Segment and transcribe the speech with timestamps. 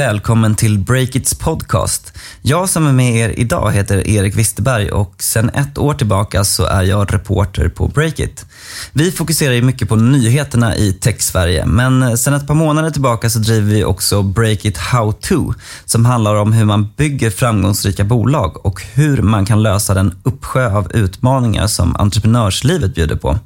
[0.00, 2.12] Välkommen till Breakits podcast.
[2.42, 6.64] Jag som är med er idag heter Erik Wisterberg och sedan ett år tillbaka så
[6.64, 8.46] är jag reporter på Breakit.
[8.92, 13.38] Vi fokuserar ju mycket på nyheterna i tech-Sverige, men sedan ett par månader tillbaka så
[13.38, 18.82] driver vi också Breakit How To, som handlar om hur man bygger framgångsrika bolag och
[18.94, 23.38] hur man kan lösa den uppsjö av utmaningar som entreprenörslivet bjuder på.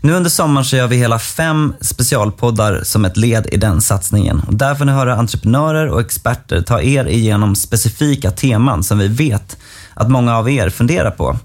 [0.00, 4.42] Nu under sommaren så gör vi hela fem specialpoddar som ett led i den satsningen.
[4.46, 9.08] Och där får ni höra entreprenörer och experter ta er igenom specifika teman som vi
[9.08, 9.56] vet
[9.94, 11.38] att många av er funderar på.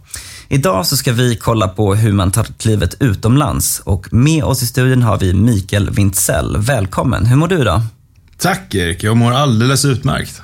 [0.49, 4.65] Idag så ska vi kolla på hur man tar klivet utomlands och med oss i
[4.65, 6.57] studion har vi Mikael Wintzell.
[6.57, 7.81] Välkommen, hur mår du idag?
[8.37, 10.41] Tack Erik, jag mår alldeles utmärkt.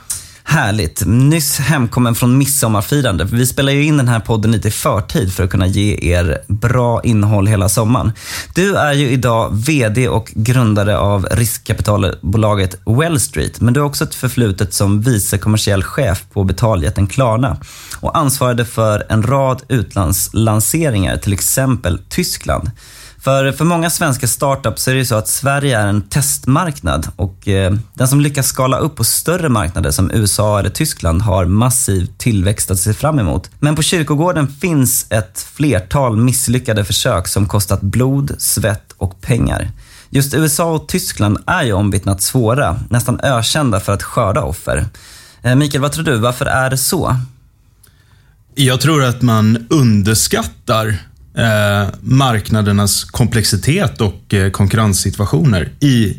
[0.49, 1.03] Härligt.
[1.05, 3.23] Nyss hemkommen från midsommarfirande.
[3.23, 6.41] Vi spelar ju in den här podden lite i förtid för att kunna ge er
[6.47, 8.11] bra innehåll hela sommaren.
[8.55, 14.15] Du är ju idag VD och grundare av riskkapitalbolaget Wellstreet, men du har också ett
[14.15, 17.57] förflutet som vice kommersiell chef på betaljätten Klarna
[17.99, 22.71] och ansvarade för en rad utlandslanseringar, till exempel Tyskland.
[23.27, 27.47] För, för många svenska startups är det ju så att Sverige är en testmarknad och
[27.47, 32.09] eh, den som lyckas skala upp på större marknader som USA eller Tyskland har massiv
[32.17, 33.49] tillväxt att se fram emot.
[33.59, 39.71] Men på kyrkogården finns ett flertal misslyckade försök som kostat blod, svett och pengar.
[40.09, 44.85] Just USA och Tyskland är ju omvittnat svåra, nästan ökända för att skörda offer.
[45.41, 46.17] Eh, Mikael, vad tror du?
[46.17, 47.15] Varför är det så?
[48.55, 50.97] Jag tror att man underskattar
[51.37, 56.17] eh, marknadernas komplexitet och eh, konkurrenssituationer i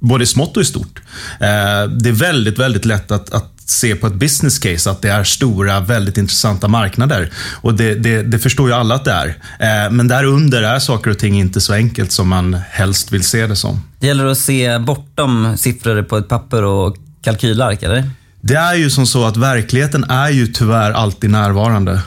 [0.00, 1.00] både smått och i stort.
[1.40, 5.08] Eh, det är väldigt, väldigt lätt att, att se på ett business case att det
[5.08, 7.30] är stora, väldigt intressanta marknader.
[7.60, 9.28] Och det, det, det förstår ju alla att det är.
[9.58, 13.24] Eh, men där under är saker och ting inte så enkelt som man helst vill
[13.24, 13.80] se det som.
[14.00, 18.10] Det gäller att se bortom siffror på ett papper och kalkylark, eller?
[18.40, 22.00] Det är ju som så att verkligheten är ju tyvärr alltid närvarande.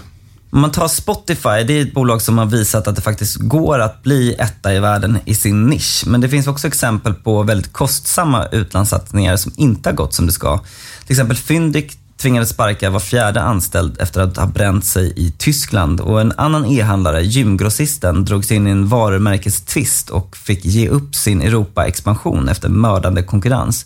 [0.57, 3.79] Om man tar Spotify, det är ett bolag som har visat att det faktiskt går
[3.79, 6.03] att bli etta i världen i sin nisch.
[6.07, 10.31] Men det finns också exempel på väldigt kostsamma utlandssatsningar som inte har gått som det
[10.31, 10.57] ska.
[11.05, 15.99] Till exempel Fyndiq tvingades sparka var fjärde anställd efter att ha bränt sig i Tyskland
[15.99, 21.41] och en annan e-handlare, gymgrossisten, drogs in i en varumärkestvist och fick ge upp sin
[21.41, 23.85] Europa-expansion efter mördande konkurrens.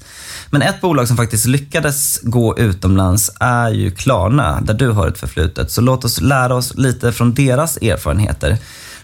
[0.50, 5.18] Men ett bolag som faktiskt lyckades gå utomlands är ju Klarna, där du har ett
[5.18, 5.72] förflutet.
[5.72, 8.58] Så låt oss lära oss lite från deras erfarenheter.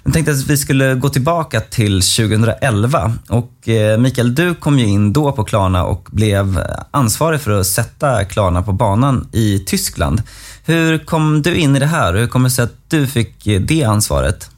[0.08, 3.14] Jag tänkte att vi skulle gå tillbaka till 2011.
[3.30, 7.68] Och eh, Mikael, du kom ju in då på Klarna och blev ansvarig för att
[7.68, 10.22] sätta Klarna på banan i Tyskland.
[10.66, 13.62] Hur kom du in i det här hur kommer det sig att du fick eh,
[13.62, 14.50] det ansvaret?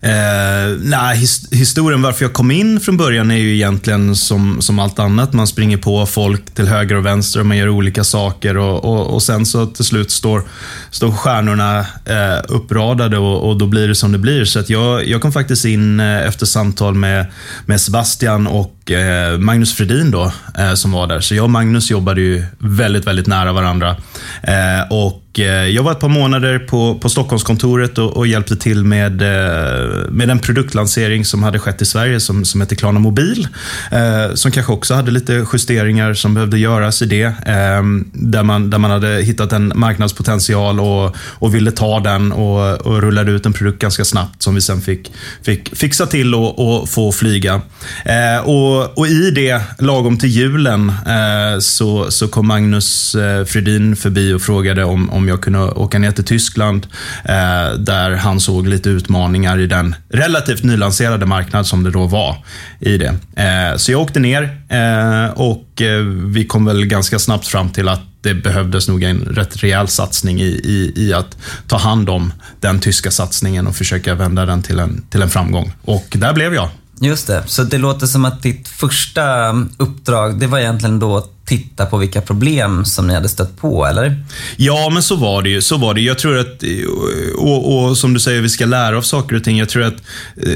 [0.00, 4.78] Eh, nej, his historien varför jag kom in från början är ju egentligen som, som
[4.78, 5.32] allt annat.
[5.32, 9.14] Man springer på folk till höger och vänster och man gör olika saker och, och,
[9.14, 10.42] och sen så till slut står,
[10.90, 14.44] står stjärnorna eh, uppradade och, och, då blir det som det blir.
[14.44, 17.26] Så att jag, jag kom faktiskt in eh, efter samtal med,
[17.66, 21.20] med Sebastian och eh, Magnus Fredin då, eh, som var där.
[21.20, 23.96] Så jag och Magnus jobbade ju väldigt, väldigt nära varandra.
[24.42, 28.84] Eh, och Eh, jag var ett par månader på, på Stockholmskontoret och, och hjälpte till
[28.84, 33.48] med, eh, med en produktlansering som hade skett i Sverige som, som heter Klarna Mobil.
[33.92, 37.24] Eh, som kanske också hade lite justeringar som behövde göras i det.
[37.24, 37.82] Eh,
[38.12, 43.02] där, man, där man hade hittat en marknadspotential och, och ville ta den och, och
[43.02, 46.88] rullade ut en produkt ganska snabbt som vi sen fick, fick fixa till och, och
[46.88, 47.60] få flyga.
[48.04, 53.96] Eh, och, och i det, lagom till julen, eh, så, så kom Magnus eh, Fredin
[53.96, 56.86] förbi och frågade om, om jag kunde åka ner till Tyskland,
[57.24, 62.44] eh, där han såg lite utmaningar i den relativt nylanserade marknad som det då var
[62.80, 63.14] i det.
[63.36, 67.88] Eh, så jag åkte ner eh, och eh, vi kom väl ganska snabbt fram till
[67.88, 71.36] att det behövdes nog en rätt rejäl satsning i, i, i att
[71.66, 75.72] ta hand om den tyska satsningen och försöka vända den till en, till en framgång.
[75.82, 76.68] Och där blev jag.
[77.00, 81.86] Just det, så det låter som att ditt första uppdrag, det var egentligen då titta
[81.86, 84.24] på vilka problem som ni hade stött på, eller?
[84.56, 85.62] Ja, men så var det ju.
[85.62, 86.00] Så var det.
[86.00, 89.44] Jag tror att, eh, och, och som du säger, vi ska lära av saker och
[89.44, 89.58] ting.
[89.58, 89.96] Jag tror att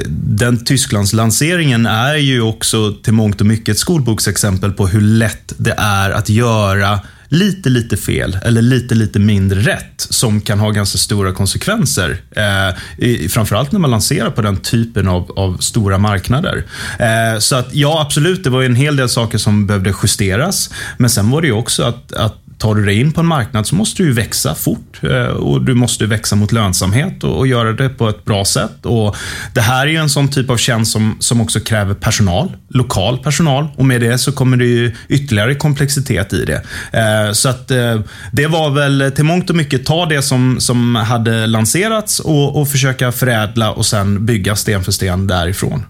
[0.08, 5.52] den den Tysklandslanseringen är ju också till mångt och mycket ett skolboksexempel på hur lätt
[5.56, 10.70] det är att göra lite, lite fel eller lite, lite mindre rätt som kan ha
[10.70, 12.20] ganska stora konsekvenser.
[12.30, 16.64] Eh, framförallt när man lanserar på den typen av, av stora marknader.
[16.98, 20.70] Eh, så att ja, absolut, det var en hel del saker som behövde justeras.
[20.98, 23.66] Men sen var det ju också att, att tar du dig in på en marknad
[23.66, 27.46] så måste du ju växa fort eh, och du måste växa mot lönsamhet och, och,
[27.46, 28.86] göra det på ett bra sätt.
[28.86, 29.16] Och
[29.54, 33.18] det här är ju en sån typ av tjänst som, som också kräver personal, lokal
[33.18, 36.62] personal och med det så kommer det ju ytterligare komplexitet i det.
[36.92, 38.00] Eh, så att eh,
[38.32, 42.68] det var väl till mångt och mycket ta det som, som hade lanserats och, och
[42.68, 45.84] försöka förädla och sen bygga sten för sten därifrån.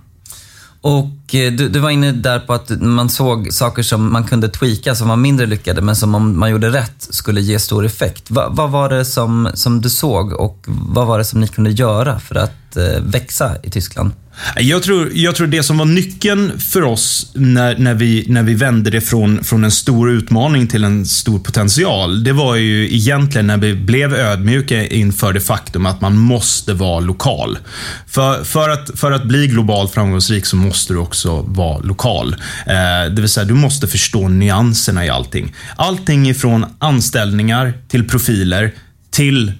[0.82, 4.48] Och eh, du, du, var inne där på att man såg saker som man kunde
[4.48, 8.30] tweaka som var mindre lyckade, men som om man gjorde rätt skulle ge stor effekt.
[8.30, 11.70] Va, vad var det som, som du såg och vad var det som ni kunde
[11.70, 14.12] göra för att eh, växa i Tyskland?
[14.56, 18.54] Jag tror, jag tror det som var nyckeln för oss när, när, vi, när vi
[18.54, 23.46] vände det från, från en stor utmaning till en stor potential, det var ju egentligen
[23.46, 27.58] när vi blev ödmjuka inför det faktum att man måste vara lokal.
[28.06, 32.36] För, för, att, för att bli globalt framgångsrik så måste du också vara lokal.
[32.66, 35.54] Eh, det vill säga, du måste förstå nyanserna i allting.
[35.76, 38.74] Allting ifrån anställningar till profiler
[39.10, 39.52] till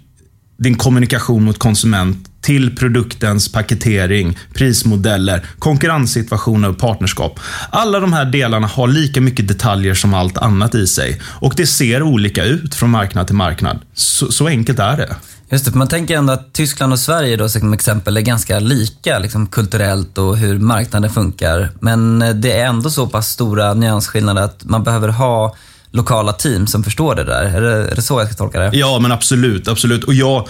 [0.58, 7.40] din kommunikation mot konsument till produktens paketering, prismodeller, konkurrenssituationer och partnerskap.
[7.70, 11.20] Alla de här delarna har lika mycket detaljer som allt annat i sig.
[11.24, 13.78] Och det ser olika ut från marknad till marknad.
[13.94, 15.16] Så, så enkelt är det.
[15.52, 18.58] Just det, för man tänker ändå att Tyskland och Sverige då som exempel är ganska
[18.58, 21.70] lika liksom, kulturellt och hur marknaden funkar.
[21.80, 25.56] Men eh, det är ändå så pass stora nyansskillnader att man behöver ha
[25.92, 27.42] lokala team som förstår det där.
[27.42, 28.70] Är det, är det så jag ska tolka det?
[28.76, 29.68] Ja, men absolut.
[29.68, 30.04] absolut.
[30.04, 30.48] Och jag,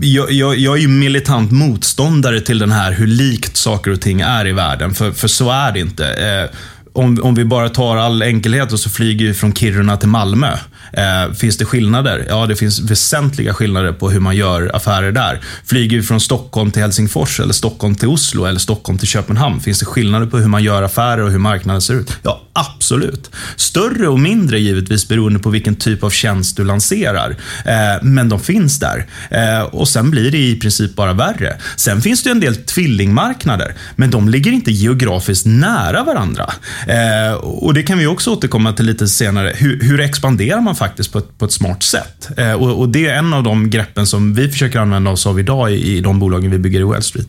[0.00, 4.20] jag, jag, jag är ju militant motståndare till den här hur likt saker och ting
[4.20, 4.94] är i världen.
[4.94, 6.06] För, för så är det inte.
[6.08, 6.58] Eh,
[6.92, 10.56] om, om vi bara tar all enkelhet och så flyger vi från Kiruna till Malmö.
[10.96, 12.26] Eh, finns det skillnader?
[12.28, 15.40] Ja, det finns väsentliga skillnader på hur man gör affärer där.
[15.64, 19.60] Flyger vi från Stockholm till Helsingfors, eller Stockholm till Oslo, eller Stockholm till Köpenhamn?
[19.60, 22.16] Finns det skillnader på hur man gör affärer och hur marknaden ser ut?
[22.22, 23.30] Ja, absolut.
[23.56, 27.36] Större och mindre givetvis beroende på vilken typ av tjänst du lanserar.
[27.64, 29.06] Eh, men de finns där.
[29.30, 31.56] Eh, och sen blir det i princip bara värre.
[31.76, 36.52] Sen finns det en del tvillingmarknader, men de ligger inte geografiskt nära varandra.
[36.86, 39.52] Eh, och Det kan vi också återkomma till lite senare.
[39.56, 42.28] Hur, hur expanderar man faktiskt på ett, på ett smart sätt?
[42.36, 45.40] Eh, och, och, Det är en av de greppen som vi försöker använda oss av
[45.40, 47.28] idag i, i de bolagen vi bygger i Wall Street.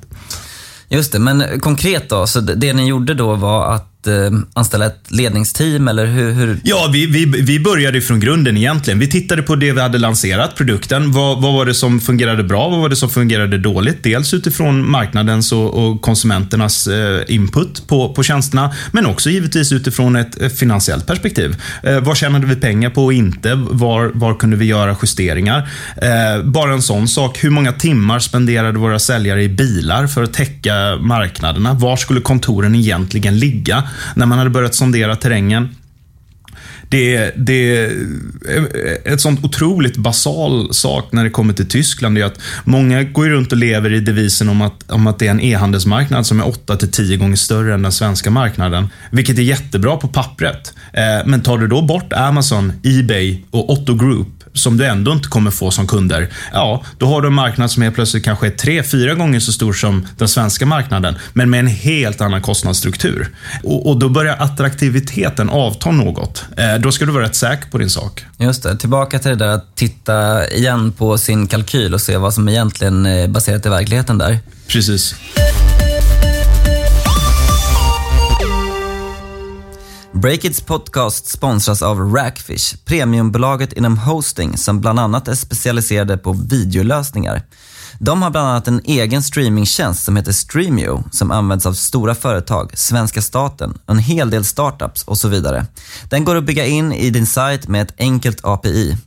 [0.89, 5.03] Just det, men konkret då, så det ni gjorde då var att eh, anställa ett
[5.07, 6.31] ledningsteam eller hur?
[6.31, 6.59] hur?
[6.63, 8.99] Ja, vi, vi, vi började från grunden egentligen.
[8.99, 11.11] Vi tittade på det vi hade lanserat, produkten.
[11.11, 12.69] Vad, vad var det som fungerade bra?
[12.69, 14.03] Vad var det som fungerade dåligt?
[14.03, 20.15] Dels utifrån marknadens och, och konsumenternas eh, input på, på tjänsterna, men också givetvis utifrån
[20.15, 21.55] ett finansiellt perspektiv.
[21.83, 23.55] Eh, vad tjänade vi pengar på och inte?
[23.55, 25.69] Var, var kunde vi göra justeringar?
[26.01, 27.43] Eh, bara en sån sak.
[27.43, 31.73] Hur många timmar spenderade våra säljare i bilar för att täcka marknaderna?
[31.73, 33.83] Var skulle kontoren egentligen ligga?
[34.15, 35.69] När man hade börjat sondera terrängen.
[36.89, 42.17] Det, det är ett sånt otroligt basal sak när det kommer till Tyskland.
[42.17, 45.31] är att många går runt och lever i devisen om att, om att det är
[45.31, 48.89] en e-handelsmarknad som är 8 till 10 gånger större än den svenska marknaden.
[49.11, 50.73] Vilket är jättebra på pappret.
[50.93, 55.27] Eh, men tar du då bort Amazon, Ebay och Otto Group som du ändå inte
[55.27, 58.51] kommer få som kunder, ja, då har du en marknad som är plötsligt kanske är
[58.51, 63.29] tre, fyra gånger så stor som den svenska marknaden, men med en helt annan kostnadsstruktur.
[63.63, 66.45] Och, och då börjar attraktiviteten avta något.
[66.57, 68.25] Eh, då ska du vara rätt säker på din sak.
[68.37, 72.33] Just det, tillbaka till det där att titta igen på sin kalkyl och se vad
[72.33, 74.39] som egentligen är baserat i verkligheten där.
[74.67, 75.15] Precis.
[80.21, 87.41] Breakits podcast sponsras av Rackfish, premiumbolaget inom hosting som bland annat är specialiserade på videolösningar.
[87.99, 92.71] De har bland annat en egen streamingtjänst som heter Streamio som används av stora företag,
[92.77, 95.65] svenska staten, en hel del startups och så vidare.
[96.09, 98.97] Den går att bygga in i din sajt med ett enkelt API.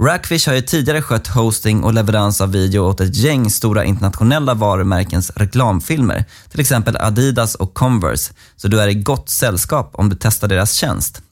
[0.00, 4.54] Rackfish har ju tidigare skött hosting och leverans av video åt ett gäng stora internationella
[4.54, 10.16] varumärkens reklamfilmer, till exempel Adidas och Converse, så du är i gott sällskap om du
[10.20, 11.22] testar deras tjänst.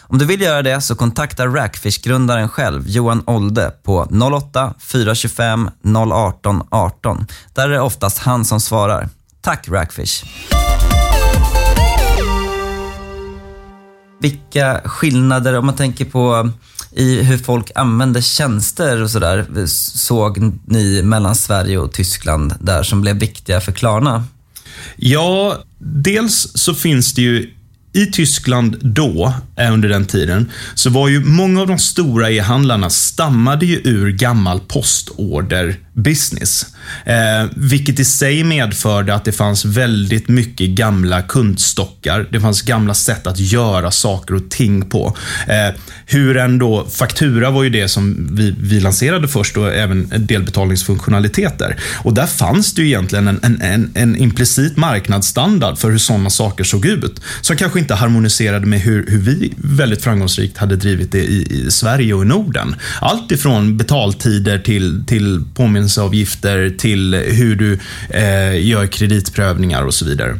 [0.00, 5.70] Om du vill göra det så kontakta Rackfish-grundaren själv, Johan Olde, på 08 425
[6.12, 7.26] 018 18.
[7.54, 9.08] Där är det oftast han som svarar.
[9.40, 10.24] Tack Rackfish!
[14.20, 16.50] Vilka skillnader, om man tänker på
[16.98, 23.00] i hur folk använder tjänster och sådär, såg ni mellan Sverige och Tyskland där som
[23.00, 24.24] blev viktiga för Klarna?
[24.96, 27.50] Ja, dels så finns det ju
[27.92, 32.90] i Tyskland då, eh, under den tiden, så var ju många av de stora e-handlarna
[32.90, 36.66] stammade ju ur gammal postorder business.
[37.04, 42.26] Eh, vilket i sig medförde att det fanns väldigt mycket gamla kundstockar.
[42.30, 45.16] Det fanns gamla sätt att göra saker och ting på.
[45.48, 45.74] Eh,
[46.06, 51.76] hur ändå, faktura var ju det som vi, vi lanserade först och även delbetalningsfunktionaliteter.
[52.04, 56.30] Och där fanns det ju egentligen en, en, en, en implicit marknadsstandard för hur sådana
[56.30, 57.20] saker såg ut.
[57.40, 61.70] Som kanske inte harmoniserade med hur, hur vi väldigt framgångsrikt hade drivit det i, i
[61.70, 62.74] Sverige och i Norden.
[63.00, 67.78] Allt ifrån betaltider till, till påminnelseavgifter till hur du
[68.10, 70.38] eh, gör kreditprövningar och så vidare.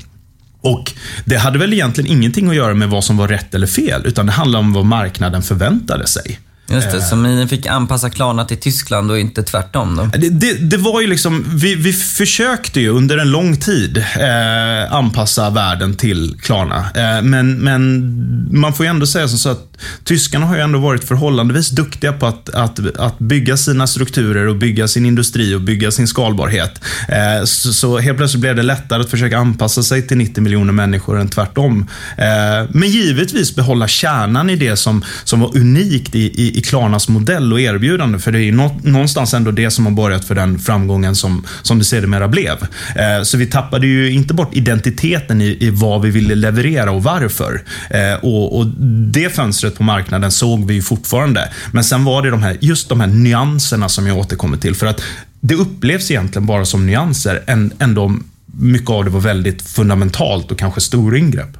[0.60, 0.92] Och
[1.24, 4.26] Det hade väl egentligen ingenting att göra med vad som var rätt eller fel, utan
[4.26, 6.40] det handlade om vad marknaden förväntade sig.
[6.70, 10.18] Just det, så ni fick anpassa Klarna till Tyskland och inte tvärtom då?
[10.18, 14.92] Det, det, det var ju liksom, vi, vi försökte ju under en lång tid eh,
[14.94, 16.86] anpassa världen till Klarna.
[16.94, 19.67] Eh, men, men man får ju ändå säga så att
[20.04, 24.56] tyskarna har ju ändå varit förhållandevis duktiga på att, att, att bygga sina strukturer och
[24.56, 26.80] bygga sin industri och bygga sin skalbarhet.
[27.08, 30.72] Eh, så, så, helt plötsligt blev det lättare att försöka anpassa sig till 90 miljoner
[30.72, 31.86] människor än tvärtom.
[32.16, 37.08] Eh, men givetvis behålla kärnan i det som, som var unikt i, i, i Klarnas
[37.08, 38.18] modell och erbjudande.
[38.18, 41.78] För det är nå, någonstans ändå det som har börjat för den framgången som, som
[41.78, 42.56] det sedermera blev.
[42.96, 47.02] Eh, så vi tappade ju inte bort identiteten i, i vad vi ville leverera och
[47.02, 47.62] varför.
[47.90, 48.66] Eh, och, och
[49.12, 51.48] det fönstret mönstret på marknaden såg vi ju fortfarande.
[51.72, 54.74] Men sen var det de här, just de här nyanserna som jag återkommer till.
[54.74, 55.00] För att
[55.40, 57.42] det upplevs egentligen bara som nyanser,
[57.78, 58.14] ändå
[58.46, 61.56] mycket av det var väldigt fundamentalt och kanske stora ingrepp.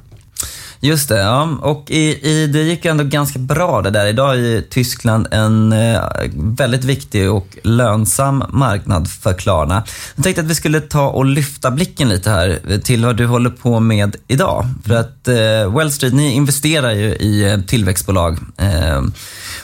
[0.81, 1.57] Just det, ja.
[1.61, 4.05] Och i, i, det gick ju ändå ganska bra det där.
[4.05, 6.01] Idag är Tyskland en eh,
[6.33, 9.83] väldigt viktig och lönsam marknad för Klarna.
[10.15, 13.49] Jag tänkte att vi skulle ta och lyfta blicken lite här till vad du håller
[13.49, 14.65] på med idag.
[14.85, 18.37] För att eh, Wall Street, ni investerar ju i eh, tillväxtbolag.
[18.57, 19.01] Eh,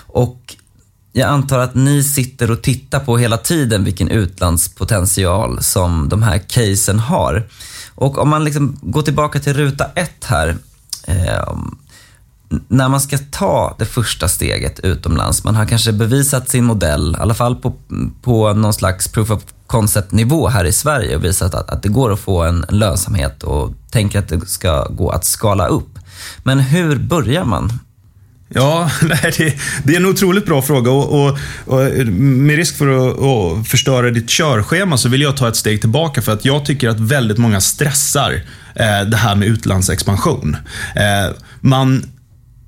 [0.07, 0.55] och
[1.13, 6.37] jag antar att ni sitter och tittar på hela tiden vilken utlandspotential som de här
[6.37, 7.47] casen har.
[7.95, 10.55] Och om man liksom går tillbaka till ruta ett här
[11.07, 11.57] eh,
[12.67, 17.21] när man ska ta det första steget utomlands, man har kanske bevisat sin modell, i
[17.21, 17.73] alla fall på,
[18.21, 22.13] på någon slags proof of concept-nivå här i Sverige och visat att, att det går
[22.13, 25.99] att få en lönsamhet och tänker att det ska gå att skala upp.
[26.43, 27.79] Men hur börjar man?
[28.49, 33.19] Ja, det, det är en otroligt bra fråga och, och, och med risk för att,
[33.19, 36.89] att förstöra ditt körschema så vill jag ta ett steg tillbaka för att jag tycker
[36.89, 38.33] att väldigt många stressar
[38.75, 40.57] eh, det här med utlandsexpansion.
[40.95, 42.05] Eh, man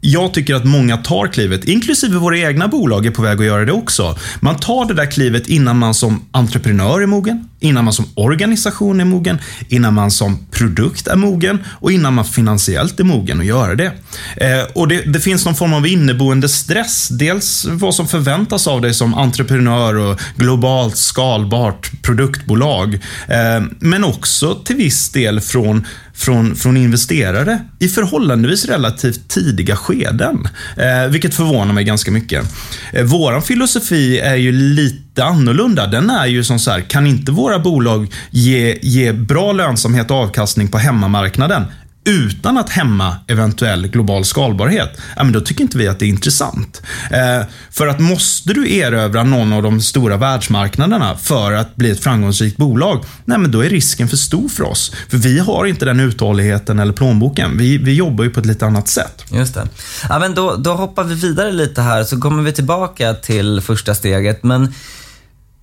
[0.02, 3.66] jag tycker att många tar klivet, inklusive våra egna bolag är på väg att göra
[3.66, 4.18] det också.
[4.40, 9.00] Man tar det där klivet innan man som entreprenör är mogen, innan man som organisation
[9.00, 9.38] är mogen,
[9.70, 13.92] innan man som produkt är mogen och innan man finansiellt är mogen att göra det.
[14.38, 17.08] Eh, och det, det, finns någon form av inneboende stress.
[17.08, 22.94] Dels vad som förväntas av dig som entreprenör och globalt skalbart produktbolag.
[23.28, 25.86] Eh, men också till viss del från
[26.18, 30.48] från, från investerare i förhållandevis relativt tidiga skeden.
[30.78, 32.46] Eh, vilket förvånar mig ganska mycket.
[32.94, 35.88] Eh, våran filosofi är ju lite annorlunda.
[35.88, 40.18] Den är ju som så här, kan inte våra bolag ge, ge bra lönsamhet och
[40.18, 41.64] avkastning på hemmamarknaden
[42.08, 46.10] utan att hämma eventuell global skalbarhet, ja, men då tycker inte vi att det är
[46.10, 46.82] intressant.
[47.12, 52.04] Eh, för att måste du erövra någon av de stora världsmarknaderna för att bli ett
[52.04, 54.92] framgångsrikt bolag, nej, men då är risken för stor för oss.
[55.10, 57.58] För vi har inte den uthålligheten eller plånboken.
[57.58, 59.24] Vi, vi jobbar ju på ett lite annat sätt.
[59.32, 59.68] Just det.
[60.10, 63.96] Ja, men då, då hoppar vi vidare lite här, så kommer vi tillbaka till första
[63.96, 64.44] steget.
[64.44, 64.74] Men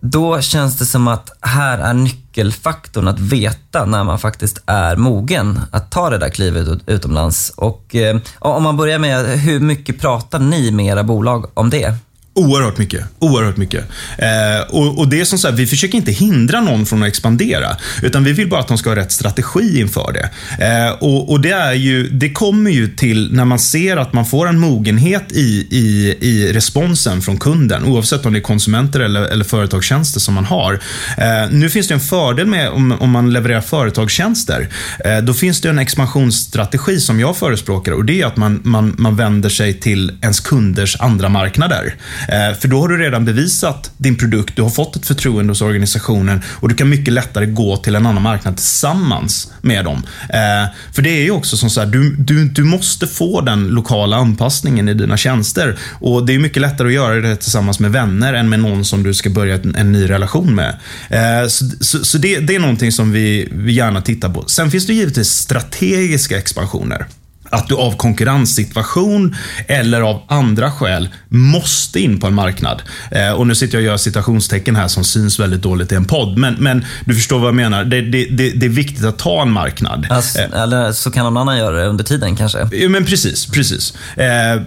[0.07, 5.61] då känns det som att här är nyckelfaktorn att veta när man faktiskt är mogen
[5.71, 7.51] att ta det där klivet utomlands.
[7.57, 11.95] Och eh, om man börjar med, hur mycket pratar ni med era bolag om det?
[12.37, 13.05] Oerhört mycket.
[13.19, 13.85] Oerhört mycket.
[14.19, 17.09] Eh, och, och, det är som så här, vi försöker inte hindra någon från att
[17.09, 20.31] expandera, utan vi vill bara att de ska ha rätt strategi inför det.
[20.65, 24.27] Eh, och, och, det är ju, det kommer ju till när man ser att man
[24.27, 29.23] får en mogenhet i, i, i responsen från kunden, oavsett om det är konsumenter eller,
[29.23, 30.81] eller företagstjänster som man har.
[31.19, 34.69] Eh, nu finns det en fördel med om, om man levererar företagstjänster.
[35.05, 38.95] Eh, då finns det en expansionsstrategi som jag förespråkar och det är att man, man,
[38.99, 41.95] man vänder sig till ens kunders andra marknader.
[42.29, 45.63] Eh, för då har du redan bevisat din produkt, du har fått ett förtroende hos
[45.63, 50.03] organisationen och du kan mycket lättare gå till en annan marknad tillsammans med dem.
[50.29, 53.69] Eh, för det är ju också som så här, du, du, du måste få den
[53.69, 55.79] lokala anpassningen i dina tjänster.
[56.01, 59.03] Och det är mycket lättare att göra det tillsammans med vänner än med någon som
[59.03, 60.77] du ska börja en, en ny relation med.
[61.11, 64.45] Eh, så, så, så det, det, är någonting som vi, vi gärna tittar på.
[64.47, 67.07] Sen finns det givetvis strategiska expansioner
[67.55, 72.83] att du av konkurrenssituation eller av andra skäl måste in på en marknad.
[73.11, 76.05] Eh, och nu sitter jag och gör citationstecken här som syns väldigt dåligt i en
[76.05, 76.39] podd.
[76.39, 77.85] Men, men du förstår vad jag menar.
[77.85, 80.07] Det, det, det, det är viktigt att ta en marknad.
[80.11, 82.69] Alltså, eh, eller så kan någon annan göra det under tiden kanske?
[82.73, 83.47] Ja, men precis.
[83.47, 83.95] precis.
[84.17, 84.63] Eh,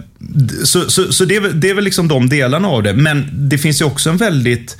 [0.64, 2.92] så så, så det, är, det är väl liksom de delarna av det.
[2.92, 4.76] Men det finns ju också en väldigt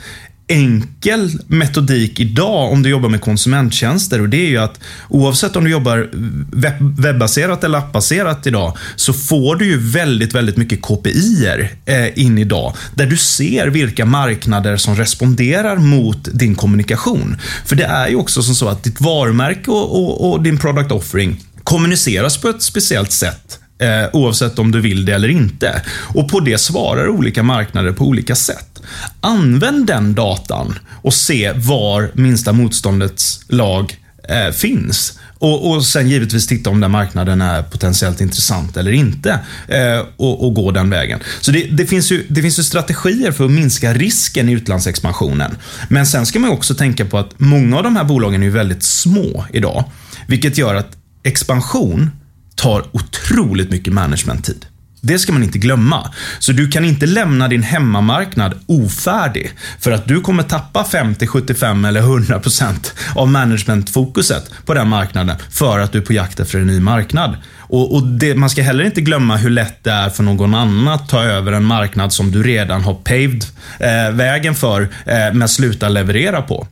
[0.49, 5.65] enkel metodik idag om du jobbar med konsumenttjänster och det är ju att oavsett om
[5.65, 6.11] du jobbar
[7.01, 12.75] webbaserat eller appbaserat idag så får du ju väldigt, väldigt mycket KPIer eh, in idag
[12.95, 17.37] där du ser vilka marknader som responderar mot din kommunikation.
[17.65, 20.93] För det är ju också som så att ditt varumärke och, och, och din product
[20.93, 25.83] offering kommuniceras på ett speciellt sätt Eh, oavsett om du vill det eller inte.
[25.89, 28.68] Och på det svarar olika marknader på olika sätt.
[29.21, 33.97] Använd den datan och se var minsta motståndets lag
[34.29, 35.19] eh, finns.
[35.39, 39.41] Och, och sen givetvis titta om den marknaden är potentiellt intressant eller inte.
[39.69, 41.21] Eh, och, och, gå den vägen.
[41.41, 45.57] Så det, det, finns ju, det finns ju strategier för att minska risken i utlandsexpansionen.
[45.89, 48.83] Men sen ska man också tänka på att många av de här bolagen är väldigt
[48.83, 49.85] små idag.
[50.27, 52.11] Vilket gör att expansion
[52.55, 54.67] tar otroligt mycket managementtid.
[55.09, 56.11] Det ska man inte glömma.
[56.39, 59.51] Så du kan inte lämna din hemmamarknad ofärdig.
[59.81, 65.79] För att du kommer tappa 50, 75 eller 100% av managementfokuset på den marknaden för
[65.79, 67.37] att du är på jakt efter en ny marknad.
[67.59, 70.89] Och, och det, Man ska heller inte glömma hur lätt det är för någon annan
[70.89, 73.45] att ta över en marknad som du redan har paved
[73.81, 76.67] eh, vägen för, eh, men sluta leverera på.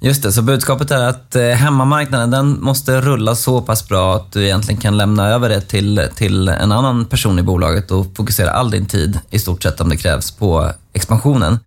[0.00, 4.32] Just det, så budskapet är att eh, hemmamarknaden den måste rulla så pass bra att
[4.32, 8.50] du egentligen kan lämna över det till, till en annan person i bolaget och fokusera
[8.50, 11.58] all din tid, i stort sett om det krävs, på expansionen.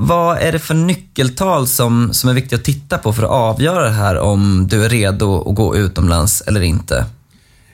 [0.00, 3.84] Vad är det för nyckeltal som, som är viktiga att titta på för att avgöra
[3.84, 7.06] det här om du är redo att gå utomlands eller inte?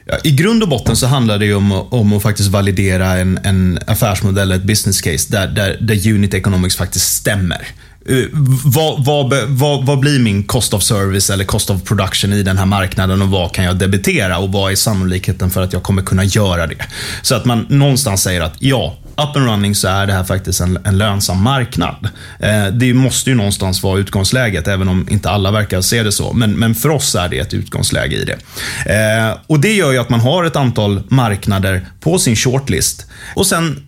[0.08, 3.78] Ja, I grund och botten så handlar det om, om att faktiskt validera en, en
[3.86, 7.68] affärsmodell, ett business case, där, där, där unit economics faktiskt stämmer.
[8.08, 8.24] Eh,
[8.64, 12.58] vad, vad, vad, vad, blir min cost of service eller cost of production i den
[12.58, 16.02] här marknaden och vad kan jag debitera och vad är sannolikheten för att jag kommer
[16.02, 16.86] kunna göra det?
[17.22, 20.60] Så att man någonstans säger att ja, up and running så är det här faktiskt
[20.60, 22.08] en, en lönsam marknad.
[22.38, 26.32] Eh, det måste ju någonstans vara utgångsläget, även om inte alla verkar se det så.
[26.32, 28.38] Men, men för oss är det ett utgångsläge i det.
[28.94, 33.06] Eh, och Det gör ju att man har ett antal marknader på sin shortlist.
[33.34, 33.82] Och sen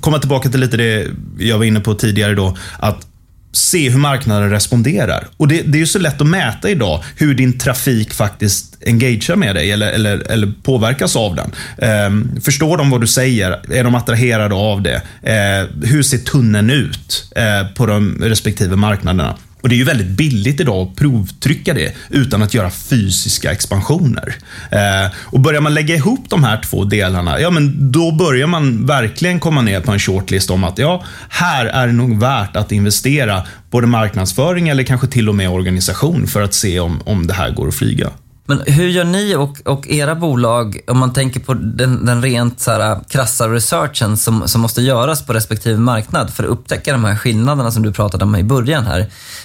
[0.00, 1.06] komma tillbaka till lite det
[1.38, 3.06] jag var inne på tidigare då, att
[3.52, 5.28] se hur marknaden responderar.
[5.36, 9.36] Och det, det, är ju så lätt att mäta idag hur din trafik faktiskt engagerar
[9.36, 11.52] med dig eller, eller, eller påverkas av den.
[11.78, 13.72] Eh, förstår de vad du säger?
[13.72, 15.02] Är de attraherade av det?
[15.22, 19.36] Eh, hur ser tunneln ut eh, på de respektive marknaderna?
[19.62, 24.34] Och Det är ju väldigt billigt idag att provtrycka det utan att göra fysiska expansioner.
[24.70, 28.86] Eh, och Börjar man lägga ihop de här två delarna, ja men då börjar man
[28.86, 32.72] verkligen komma ner på en shortlist om att ja, här är det nog värt att
[32.72, 37.34] investera både marknadsföring eller kanske till och med organisation för att se om, om det
[37.34, 38.10] här går att flyga.
[38.52, 42.60] Men hur gör ni och, och era bolag, om man tänker på den, den rent
[42.60, 47.04] så här, krassa researchen som, som måste göras på respektive marknad för att upptäcka de
[47.04, 49.00] här skillnaderna som du pratade om i början här.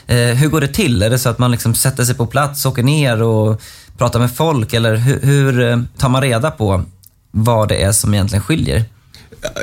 [0.08, 1.04] Eh, hur går det till?
[1.04, 3.62] Är det så att man liksom sätter sig på plats, åker ner och
[3.98, 6.84] pratar med folk eller hur, hur tar man reda på
[7.32, 8.86] vad det är som egentligen skiljer?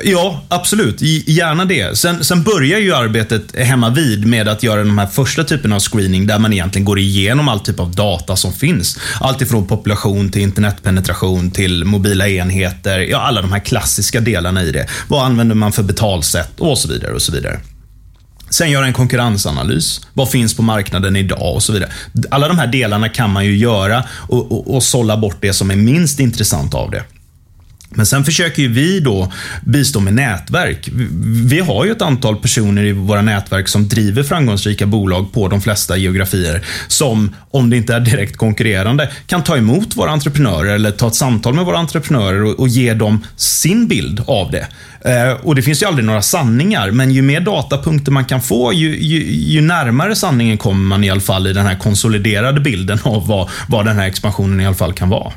[0.04, 1.02] Ja, absolut.
[1.26, 1.98] Gärna det.
[1.98, 5.80] Sen, sen börjar ju arbetet hemma vid med att göra de här första typerna av
[5.80, 8.98] screening där man egentligen går igenom all typ av data som finns.
[9.20, 12.98] Allt ifrån population till internetpenetration till mobila enheter.
[12.98, 14.86] Ja, alla de här klassiska delarna i det.
[15.08, 17.60] Vad använder man för betalsätt och så vidare och så vidare.
[18.50, 20.00] Sen göra en konkurrensanalys.
[20.12, 21.90] Vad finns på marknaden idag och så vidare.
[22.30, 25.70] Alla de här delarna kan man ju göra och, och, och sålla bort det som
[25.70, 27.04] är minst intressant av det.
[27.94, 29.32] Men sen försöker ju vi då
[29.64, 30.88] bistå med nätverk.
[31.44, 35.60] Vi har ju ett antal personer i våra nätverk som driver framgångsrika bolag på de
[35.60, 36.64] flesta geografier.
[36.88, 41.14] Som, om det inte är direkt konkurrerande, kan ta emot våra entreprenörer eller ta ett
[41.14, 44.66] samtal med våra entreprenörer och, och ge dem sin bild av det.
[45.04, 48.72] Eh, och Det finns ju aldrig några sanningar, men ju mer datapunkter man kan få,
[48.72, 52.98] ju, ju, ju, närmare sanningen kommer man i alla fall i den här konsoliderade bilden
[53.02, 55.32] av vad, vad den här expansionen i alla fall kan vara.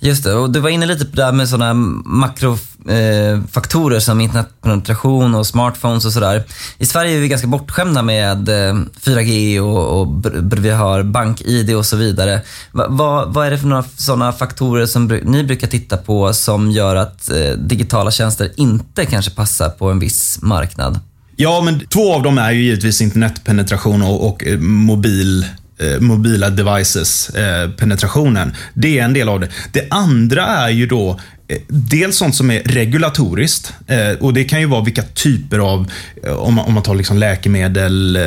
[0.00, 4.20] Just det, och du var inne lite på det här med sådana makrofaktorer eh, som
[4.20, 6.44] internetpenetration och smartphones och sådär.
[6.78, 10.26] I Sverige är vi ganska bortskämda med eh, 4G och, och
[10.58, 12.40] vi har bank-id och så vidare.
[12.72, 16.70] Va, va, vad är det för några sådana faktorer som ni brukar titta på som
[16.70, 21.00] gör att eh, digitala tjänster inte kanske passar på en viss marknad?
[21.36, 25.46] Ja, men två av dem är ju givetvis internetpenetration och, och eh, mobil
[25.80, 28.52] Eh, mobila devices, eh, penetrationen.
[28.74, 29.48] Det är en del av det.
[29.72, 33.72] Det andra är ju då eh, dels sånt som är regulatoriskt.
[33.86, 35.90] Eh, och Det kan ju vara vilka typer av,
[36.26, 38.18] om man, om man tar liksom läkemedel,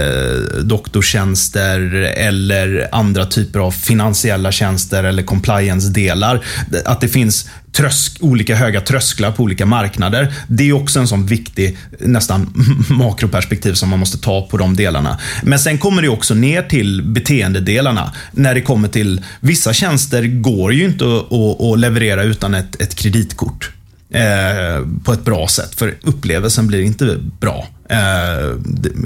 [0.64, 1.80] doktortjänster
[2.18, 6.44] eller andra typer av finansiella tjänster eller compliance-delar.
[6.86, 10.34] Att det finns trösk, olika höga trösklar på olika marknader.
[10.48, 12.54] Det är också en sån viktig, nästan
[12.90, 15.20] makroperspektiv som man måste ta på de delarna.
[15.44, 18.14] Men sen kommer det också ner till beteendedelarna.
[18.32, 22.82] När det kommer till, vissa tjänster går ju inte att, att, att leverera utan ett,
[22.82, 23.72] ett kreditkort.
[24.14, 27.68] Eh, på ett bra sätt, för upplevelsen blir inte bra.
[27.90, 28.58] Eh,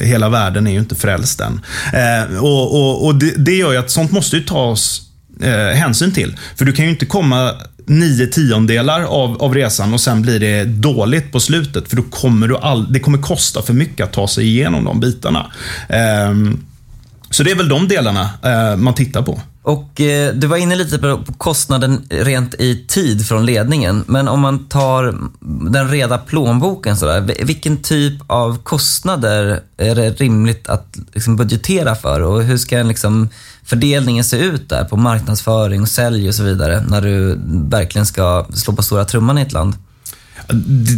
[0.01, 1.59] hela världen är ju inte frälst än.
[1.93, 5.01] Eh, och, och, och det, det, gör ju att sånt måste ju tas
[5.41, 6.37] eh, hänsyn till.
[6.55, 7.51] För du kan ju inte komma
[7.85, 11.89] nio tiondelar av, av resan och sen blir det dåligt på slutet.
[11.89, 14.99] För då kommer du all, det kommer kosta för mycket att ta sig igenom de
[14.99, 15.51] bitarna.
[15.89, 16.33] Eh,
[17.29, 19.41] så det är väl de delarna eh, man tittar på.
[19.65, 24.03] Och eh, Du var inne lite på kostnaden rent i tid från ledningen.
[24.07, 25.17] Men om man tar
[25.71, 32.21] den reda plånboken, sådär, vilken typ av kostnader är det rimligt att liksom, budgetera för?
[32.21, 33.29] Och hur ska liksom,
[33.63, 38.45] fördelningen se ut där på marknadsföring, och sälj och så vidare när du verkligen ska
[38.53, 39.73] slå på stora trumman i ett land?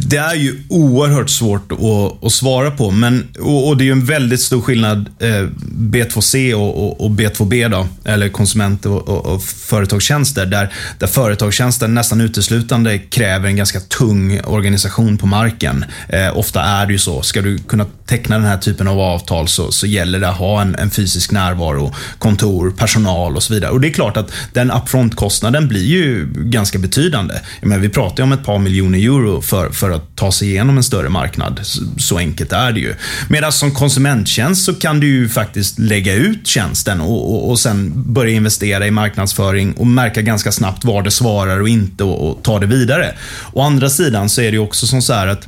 [0.08, 3.92] Det är ju oerhört svårt att, att svara på, men, och, och, det är ju
[3.92, 5.48] en väldigt stor skillnad eh,
[5.78, 12.98] B2C och, och, B2B, då, eller konsument och, och, företagstjänster, där, där företagstjänster nästan uteslutande
[13.00, 15.86] kräver en ganska tung organisation på marken.
[16.10, 19.48] Eh, ofta är det ju så, ska du kunna teckna den här typen av avtal
[19.48, 23.72] så, så gäller det att ha en, en fysisk närvaro, kontor, personal och så vidare.
[23.72, 27.34] Och det är klart att den upfront-kostnaden blir ju ganska betydande.
[27.62, 30.78] Men vi pratar ju om ett par miljoner euro för, för att ta sig igenom
[30.78, 31.60] en större marknad.
[31.64, 32.94] Så, så enkelt är det ju.
[33.30, 38.14] Medan som konsumenttjänst så kan du ju faktiskt lägga ut tjänsten och, och, och sen
[38.14, 42.44] börja investera i marknadsföring och märka ganska snabbt var det svarar och inte och, och
[42.44, 43.16] ta det vidare.
[43.54, 45.48] Å andra sidan så är det ju också som så här att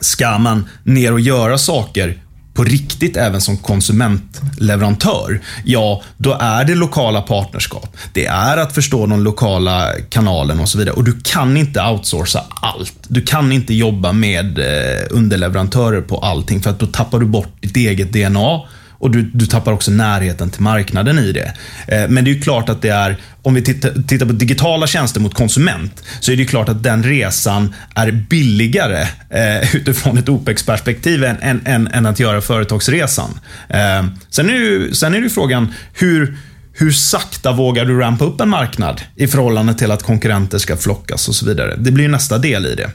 [0.00, 2.18] ska man ner och göra saker
[2.54, 7.96] på riktigt även som konsumentleverantör, ja, då är det lokala partnerskap.
[8.12, 10.94] Det är att förstå de lokala kanalen och så vidare.
[10.94, 12.94] Och du kan inte outsourca allt.
[13.08, 17.52] Du kan inte jobba med eh, underleverantörer på allting, för att då tappar du bort
[17.60, 18.60] ditt eget DNA
[19.00, 21.54] och du, du tappar också närheten till marknaden i det.
[21.88, 24.86] Eh, men det är ju klart att det är, om vi tittar, tittar, på digitala
[24.86, 30.28] tjänster mot konsument, så är det klart att den resan är billigare eh, utifrån ett
[30.28, 33.40] OPEX-perspektiv än, än, än, än, att göra företagsresan.
[33.68, 36.38] Eh, sen, är ju, sen är det frågan, hur,
[36.72, 41.28] hur sakta vågar du rampa upp en marknad i förhållande till att konkurrenter ska flockas
[41.28, 41.76] och så vidare.
[41.78, 42.90] Det blir nästa del i det.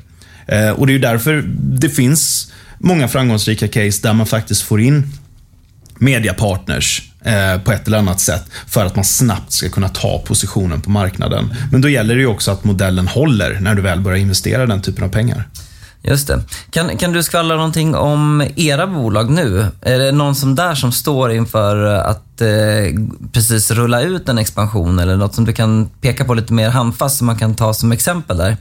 [0.48, 5.12] Eh, och Det är därför det finns många framgångsrika case där man faktiskt får in
[6.00, 10.82] mediapartners eh, på ett eller annat sätt för att man snabbt ska kunna ta positionen
[10.82, 11.54] på marknaden.
[11.72, 14.82] Men då gäller det ju också att modellen håller när du väl börjar investera den
[14.82, 15.48] typen av pengar.
[16.08, 16.42] Just det.
[16.70, 19.66] Kan, kan du skvallra någonting om era bolag nu?
[19.82, 22.48] Är det någon som där som står inför att eh,
[23.32, 27.18] precis rulla ut en expansion eller något som du kan peka på lite mer handfast
[27.18, 28.58] som man kan ta som exempel där?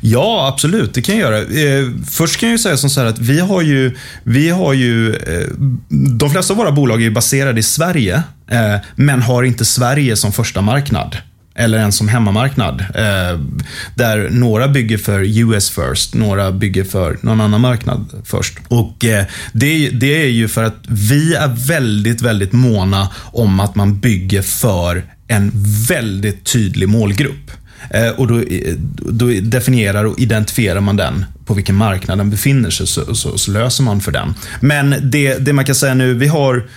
[0.00, 0.94] Ja, absolut.
[0.94, 1.38] Det kan jag göra.
[1.38, 5.48] Eh, först kan jag säga som så att vi har ju, vi har ju eh,
[5.88, 10.32] de flesta av våra bolag är baserade i Sverige, eh, men har inte Sverige som
[10.32, 11.16] första marknad
[11.58, 12.80] eller ens som hemmamarknad.
[12.80, 13.40] Eh,
[13.94, 18.58] där några bygger för US first, några bygger för någon annan marknad först.
[18.68, 23.74] Och eh, det, det är ju för att vi är väldigt, väldigt måna om att
[23.74, 25.52] man bygger för en
[25.88, 27.50] väldigt tydlig målgrupp.
[27.90, 28.74] Eh, och då, eh,
[29.12, 33.50] då, definierar och identifierar man den på vilken marknad den befinner sig, så, så, så
[33.50, 34.34] löser man för den.
[34.60, 36.68] Men det, det man kan säga nu, vi har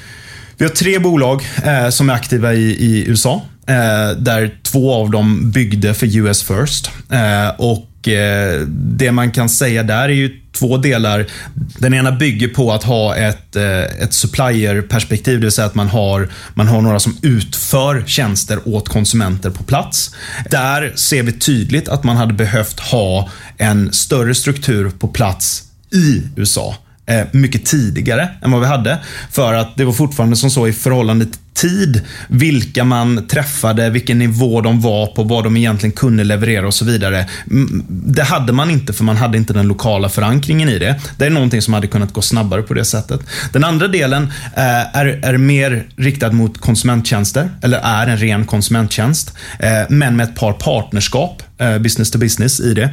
[0.58, 3.42] vi har tre bolag eh, som är aktiva i, i USA.
[3.72, 6.92] Eh, där två av dem byggde för US First.
[7.10, 11.26] Eh, och eh, Det man kan säga där är ju två delar.
[11.54, 15.88] Den ena bygger på att ha ett, eh, ett supplier-perspektiv, det vill säga att man
[15.88, 20.16] har, man har några som utför tjänster åt konsumenter på plats.
[20.50, 26.24] Där ser vi tydligt att man hade behövt ha en större struktur på plats i
[26.36, 26.76] USA
[27.06, 29.00] Eh, mycket tidigare än vad vi hade.
[29.32, 34.20] För att det var fortfarande som så i förhållande till tid, vilka man träffade, vilken
[34.20, 37.26] nivå de var på, vad de egentligen kunde leverera och så vidare.
[37.52, 41.00] Mm, det hade man inte för man hade inte den lokala förankringen i det.
[41.18, 43.22] Det är någonting som hade kunnat gå snabbare på det sättet.
[43.54, 44.24] Den andra delen
[44.56, 50.24] eh, är, är mer riktad mot konsumenttjänster, eller är en ren konsumenttjänst, eh, men med
[50.24, 51.44] ett par partnerskap,
[51.80, 52.90] business to business i det.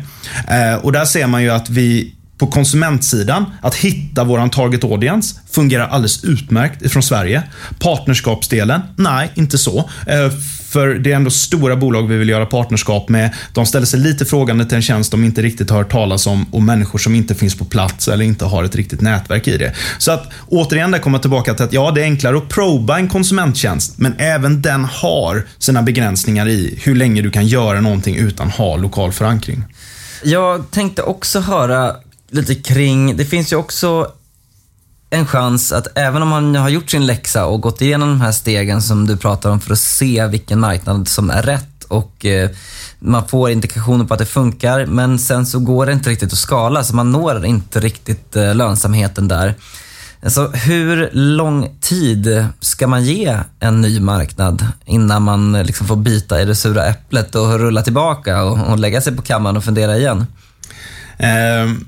[0.82, 5.88] Och där ser man ju att vi på konsumentsidan, att hitta våran target audience, fungerar
[5.88, 7.42] alldeles utmärkt från Sverige.
[7.78, 9.78] Partnerskapsdelen, nej, inte så.
[10.06, 10.30] Eh,
[10.68, 13.34] för det är ändå stora bolag vi vill göra partnerskap med.
[13.52, 16.46] De ställer sig lite frågande till en tjänst de inte riktigt har hört talas om
[16.54, 19.74] och människor som inte finns på plats eller inte har ett riktigt nätverk i det.
[19.98, 23.08] Så att återigen, där kommer tillbaka till att ja, det är enklare att proba en
[23.08, 28.50] konsumenttjänst, men även den har sina begränsningar i hur länge du kan göra någonting utan
[28.50, 29.64] ha lokal förankring.
[30.24, 31.96] Jag tänkte också höra
[32.30, 34.12] lite kring, det finns ju också
[35.10, 38.32] en chans att även om man har gjort sin läxa och gått igenom de här
[38.32, 42.50] stegen som du pratar om för att se vilken marknad som är rätt och eh,
[42.98, 46.38] man får indikationer på att det funkar men sen så går det inte riktigt att
[46.38, 49.54] skala så man når inte riktigt eh, lönsamheten där.
[50.22, 55.96] Alltså, hur lång tid ska man ge en ny marknad innan man eh, liksom får
[55.96, 59.64] bita i det sura äpplet och rulla tillbaka och, och lägga sig på kammaren och
[59.64, 60.26] fundera igen?
[61.62, 61.86] Um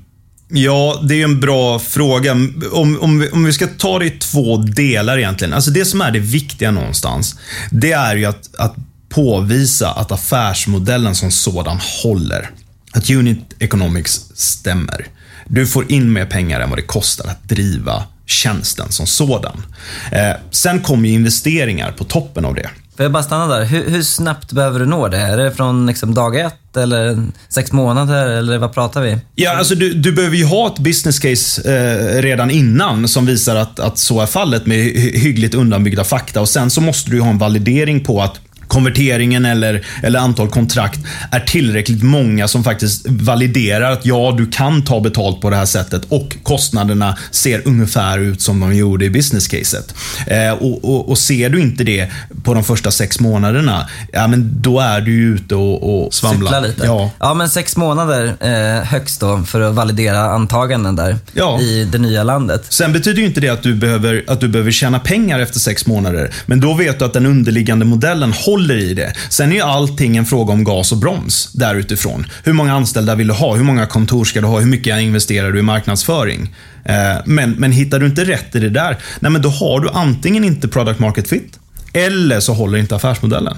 [0.53, 2.31] Ja, det är en bra fråga.
[2.31, 5.53] Om, om, vi, om vi ska ta det i två delar egentligen.
[5.53, 7.35] Alltså det som är det viktiga någonstans,
[7.71, 8.75] det är ju att, att
[9.09, 12.49] påvisa att affärsmodellen som sådan håller.
[12.91, 15.07] Att unit economics stämmer.
[15.47, 19.65] Du får in mer pengar än vad det kostar att driva tjänsten som sådan.
[20.11, 22.69] Eh, sen kommer investeringar på toppen av det.
[23.01, 23.65] Får jag bara stanna där?
[23.65, 25.17] Hur, hur, snabbt behöver du nå det?
[25.17, 29.17] Är det från liksom dag ett eller sex månader eller vad pratar vi?
[29.35, 33.55] Ja, alltså du, du behöver ju ha ett business case eh, redan innan som visar
[33.55, 37.29] att, att så är fallet med hyggligt undanbyggda fakta och sen så måste du ha
[37.29, 38.39] en validering på att
[38.71, 40.99] konverteringen eller, eller antal kontrakt
[41.31, 45.65] är tillräckligt många som faktiskt validerar att ja, du kan ta betalt på det här
[45.65, 49.95] sättet och kostnaderna ser ungefär ut som de gjorde i business caset.
[50.27, 52.07] Eh, och, och, och, ser du inte det
[52.43, 56.51] på de första sex månaderna, ja men då är du ju ute och, och svamlar.
[56.51, 56.85] Cykla lite.
[56.85, 57.11] Ja.
[57.19, 61.61] ja, men sex månader eh, högst då för att validera antaganden där ja.
[61.61, 62.65] i det nya landet.
[62.69, 65.85] Sen betyder ju inte det att du, behöver, att du behöver tjäna pengar efter sex
[65.85, 66.31] månader.
[66.45, 69.13] Men då vet du att den underliggande modellen håller håller i det.
[69.29, 72.25] Sen är ju allting en fråga om gas och broms där utifrån.
[72.43, 73.55] Hur många anställda vill du ha?
[73.55, 74.59] Hur många kontor ska du ha?
[74.59, 76.55] Hur mycket investerar du i marknadsföring?
[76.85, 76.95] Eh,
[77.25, 80.43] men, men hittar du inte rätt i det där, nej men då har du antingen
[80.43, 81.59] inte product market fit,
[81.93, 83.57] eller så håller inte affärsmodellen.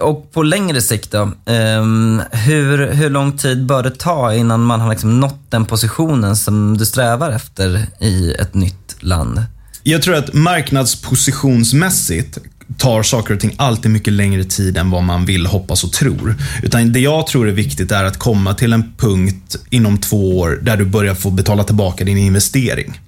[0.00, 4.80] Och på längre sikt då, um, hur, hur lång tid bör det ta innan man
[4.80, 9.44] har liksom nått den positionen som du strävar efter i ett nytt land?
[9.82, 12.38] Jag tror att marknadspositionsmässigt
[12.78, 16.34] tar saker och ting alltid mycket längre tid än vad man vill, hoppas och tror.
[16.62, 20.58] Utan det jag tror är viktigt är att komma till en punkt inom två år
[20.62, 23.00] där du börjar få betala tillbaka din investering.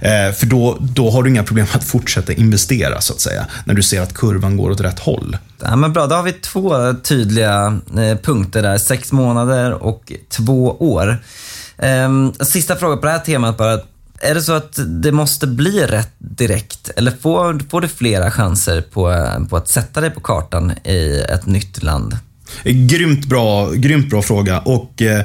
[0.00, 3.46] Eh, för då, då har du inga problem att fortsätta investera, så att säga.
[3.64, 5.36] När du ser att kurvan går åt rätt håll.
[5.62, 8.78] Ja, men bra, då har vi två tydliga eh, punkter där.
[8.78, 11.22] Sex månader och två år.
[11.78, 13.80] Eh, sista frågan på det här temat bara.
[14.22, 18.80] Är det så att det måste bli rätt direkt eller får, får du flera chanser
[18.80, 22.16] på, på att sätta dig på kartan i ett nytt land?
[22.64, 24.58] Grymt bra, grymt bra fråga.
[24.58, 25.24] Och eh,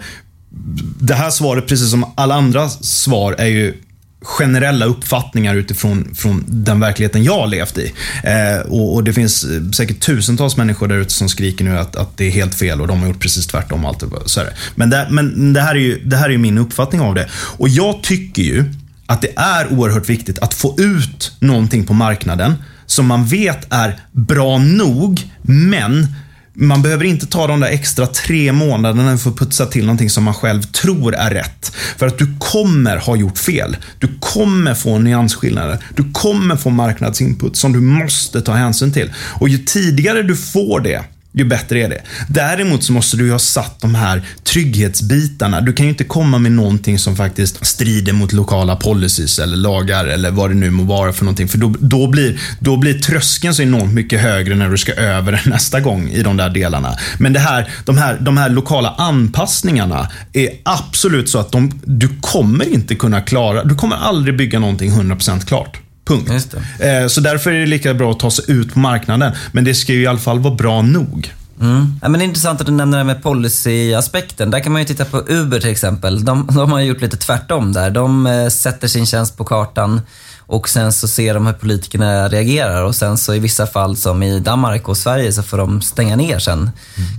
[0.99, 3.73] Det här svaret, precis som alla andra svar, är ju
[4.21, 7.93] generella uppfattningar utifrån från den verkligheten jag har levt i.
[8.23, 11.95] Eh, och, och, Det finns eh, säkert tusentals människor där ute som skriker nu att,
[11.95, 13.85] att det är helt fel och de har gjort precis tvärtom.
[13.85, 14.53] Allt så är det.
[14.75, 17.29] Men, det, men det här är ju det här är min uppfattning av det.
[17.33, 18.65] Och jag tycker ju
[19.07, 23.99] att det är oerhört viktigt att få ut någonting på marknaden som man vet är
[24.11, 26.07] bra nog, men
[26.53, 30.23] man behöver inte ta de där extra tre månaderna för att putsa till någonting som
[30.23, 31.71] man själv tror är rätt.
[31.97, 33.77] För att du kommer ha gjort fel.
[33.99, 35.77] Du kommer få nyansskillnader.
[35.95, 39.13] Du kommer få marknadsinput som du måste ta hänsyn till.
[39.39, 41.03] Och ju tidigare du får det,
[41.43, 42.01] ju bättre är det.
[42.27, 45.61] Däremot så måste du ju ha satt de här trygghetsbitarna.
[45.61, 50.05] Du kan ju inte komma med någonting som faktiskt strider mot lokala policies eller lagar
[50.05, 51.47] eller vad det nu må vara för någonting.
[51.47, 55.41] För då, då, blir, då blir tröskeln så enormt mycket högre när du ska över
[55.49, 56.95] nästa gång i de där delarna.
[57.19, 62.09] Men det här, de, här, de här lokala anpassningarna är absolut så att de, du
[62.21, 65.77] kommer inte kunna klara, du kommer aldrig bygga någonting 100% klart.
[66.07, 66.55] Punkt.
[66.79, 69.31] Eh, så därför är det lika bra att ta sig ut på marknaden.
[69.51, 71.33] Men det ska ju i alla fall vara bra nog.
[71.61, 71.99] Mm.
[72.01, 74.51] Ja, men det är intressant att du nämner det med policyaspekten.
[74.51, 76.25] Där kan man ju titta på Uber till exempel.
[76.25, 77.89] De, de har gjort lite tvärtom där.
[77.91, 80.01] De eh, sätter sin tjänst på kartan
[80.39, 84.23] och sen så ser de hur politikerna reagerar och sen så i vissa fall som
[84.23, 86.59] i Danmark och Sverige så får de stänga ner sen.
[86.59, 86.69] Mm.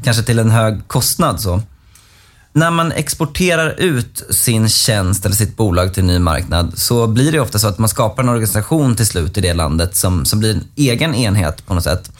[0.05, 1.63] Kanske till en hög kostnad så
[2.53, 7.33] när man exporterar ut sin tjänst eller sitt bolag till en ny marknad så blir
[7.33, 10.39] det ofta så att man skapar en organisation till slut i det landet som, som
[10.39, 12.11] blir en egen enhet på något sätt.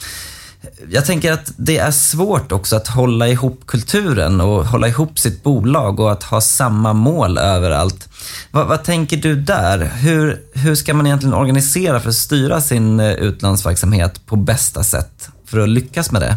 [0.91, 5.43] Jag tänker att det är svårt också att hålla ihop kulturen och hålla ihop sitt
[5.43, 8.09] bolag och att ha samma mål överallt.
[8.51, 9.91] Vad, vad tänker du där?
[9.95, 15.29] Hur, hur ska man egentligen organisera för att styra sin eh, utlandsverksamhet på bästa sätt
[15.47, 16.37] för att lyckas med det?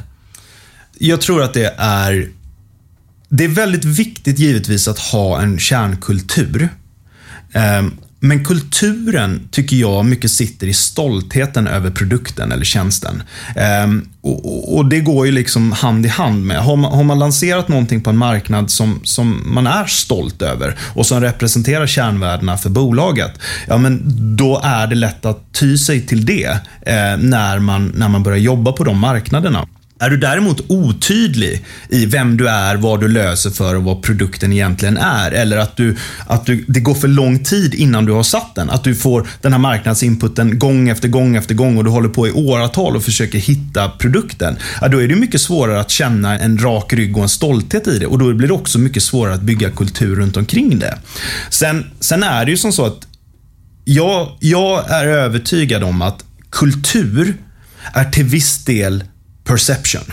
[0.97, 2.31] Jag tror att det är
[3.31, 6.69] det är väldigt viktigt givetvis att ha en kärnkultur.
[7.53, 13.23] Ehm, men kulturen tycker jag mycket sitter i stoltheten över produkten eller tjänsten.
[13.55, 14.09] Ehm,
[14.67, 16.57] och, det går ju liksom hand i hand med.
[16.57, 20.77] Har man, har man lanserat någonting på en marknad som, som man är stolt över
[20.93, 24.01] och som representerar kärnvärdena för bolaget, ja men
[24.35, 26.49] då är det lätt att ty sig till det
[26.81, 29.67] eh, när, man, när man börjar jobba på de marknaderna.
[30.01, 34.53] Är du däremot otydlig i vem du är, vad du löser för och vad produkten
[34.53, 38.23] egentligen är, eller att, du, att du, det går för lång tid innan du har
[38.23, 41.89] satt den, att du får den här marknadsinputen gång efter gång efter gång och du
[41.89, 45.89] håller på i åratal och försöker hitta produkten, ja, då är det mycket svårare att
[45.89, 49.03] känna en rak rygg och en stolthet i det och då blir det också mycket
[49.03, 50.97] svårare att bygga kultur runt omkring det.
[51.49, 53.07] Sen, sen är det ju som så att
[53.85, 57.37] jag, jag är övertygad om att kultur
[57.93, 59.03] är till viss del
[59.43, 60.03] perception.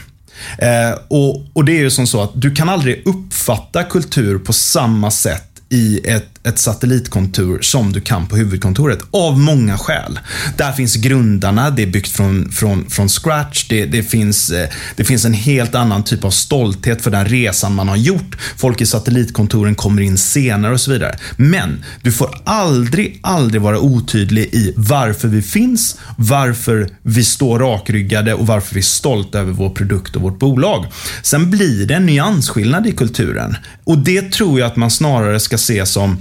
[0.58, 4.52] Eh, och, och det är ju som så att du kan aldrig uppfatta kultur på
[4.52, 8.98] samma sätt i ett ett satellitkontor som du kan på huvudkontoret.
[9.10, 10.18] Av många skäl.
[10.56, 13.68] Där finns grundarna, det är byggt från, från, från scratch.
[13.68, 17.74] Det, det, finns, eh, det finns en helt annan typ av stolthet för den resan
[17.74, 18.36] man har gjort.
[18.56, 21.18] Folk i satellitkontoren kommer in senare och så vidare.
[21.36, 28.34] Men du får aldrig, aldrig vara otydlig i varför vi finns, varför vi står rakryggade
[28.34, 30.86] och varför vi är stolta över vår produkt och vårt bolag.
[31.22, 33.56] Sen blir det en nyansskillnad i kulturen.
[33.84, 36.18] Och det tror jag att man snarare ska se som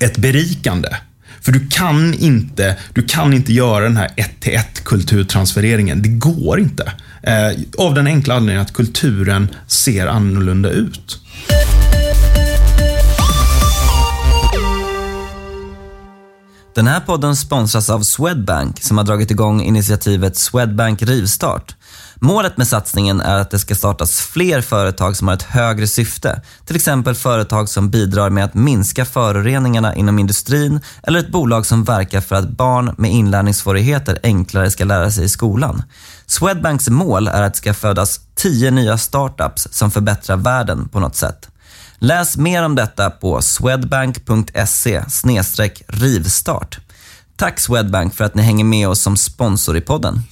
[0.00, 0.88] ett berikande.
[1.40, 6.02] För du kan inte, du kan inte göra den här ett till ett kulturtransfereringen.
[6.02, 6.92] Det går inte.
[7.22, 11.20] Eh, av den enkla anledningen att kulturen ser annorlunda ut.
[16.74, 21.74] Den här podden sponsras av Swedbank som har dragit igång initiativet Swedbank Rivstart.
[22.22, 26.42] Målet med satsningen är att det ska startas fler företag som har ett högre syfte.
[26.64, 31.84] Till exempel företag som bidrar med att minska föroreningarna inom industrin eller ett bolag som
[31.84, 35.82] verkar för att barn med inlärningssvårigheter enklare ska lära sig i skolan.
[36.26, 41.16] Swedbanks mål är att det ska födas 10 nya startups som förbättrar världen på något
[41.16, 41.48] sätt.
[41.98, 45.02] Läs mer om detta på swedbank.se
[45.86, 46.78] rivstart.
[47.36, 50.22] Tack Swedbank för att ni hänger med oss som sponsor i podden.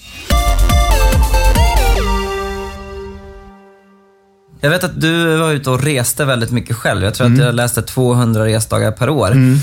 [4.60, 7.04] Jag vet att du var ute och reste väldigt mycket själv.
[7.04, 7.40] Jag tror mm.
[7.40, 9.30] att jag läste 200 resdagar per år.
[9.30, 9.58] Mm.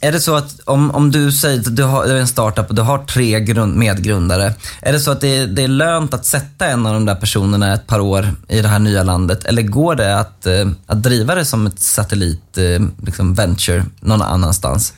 [0.00, 2.82] Är det så att om, om du säger att du har en startup och du
[2.82, 4.54] har tre grund, medgrundare.
[4.82, 7.14] Är det så att det är, det är lönt att sätta en av de där
[7.14, 9.44] personerna ett par år i det här nya landet?
[9.44, 14.22] Eller går det att, eh, att driva det som ett satellit eh, liksom venture någon
[14.22, 14.92] annanstans?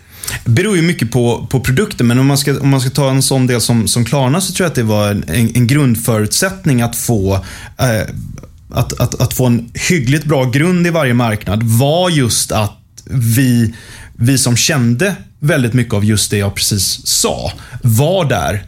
[0.44, 3.10] Det beror ju mycket på, på produkten, men om man, ska, om man ska ta
[3.10, 6.82] en sån del som, som Klarna så tror jag att det var en, en grundförutsättning
[6.82, 7.34] att få
[7.78, 8.14] eh,
[8.70, 12.78] att, att, att få en hyggligt bra grund i varje marknad var just att
[13.10, 13.74] vi,
[14.16, 17.52] vi som kände väldigt mycket av just det jag precis sa,
[17.82, 18.64] var där